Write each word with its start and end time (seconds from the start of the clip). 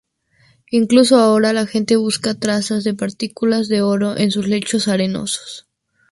Incluso 0.71 1.19
ahora, 1.19 1.53
la 1.53 1.67
gente 1.67 1.95
busca 1.95 2.33
trazas 2.33 2.83
de 2.83 2.95
partículas 2.95 3.67
de 3.67 3.83
oro 3.83 4.17
en 4.17 4.31
sus 4.31 4.47
lechos 4.47 4.87
arenosos. 4.87 5.67